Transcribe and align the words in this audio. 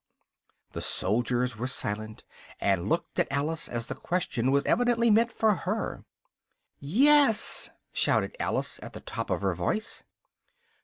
The 0.71 0.81
soldiers 0.81 1.57
were 1.57 1.67
silent, 1.67 2.23
and 2.59 2.89
looked 2.89 3.19
at 3.19 3.31
Alice, 3.31 3.69
as 3.69 3.85
the 3.85 3.93
question 3.93 4.49
was 4.49 4.65
evidently 4.65 5.11
meant 5.11 5.31
for 5.31 5.53
her. 5.53 6.05
"Yes!" 6.79 7.69
shouted 7.93 8.35
Alice 8.39 8.79
at 8.81 8.93
the 8.93 9.01
top 9.01 9.29
of 9.29 9.41
her 9.43 9.53
voice. 9.53 10.01